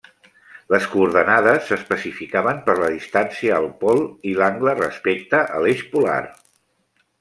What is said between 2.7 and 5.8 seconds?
per la distància al pol i l'angle respecte a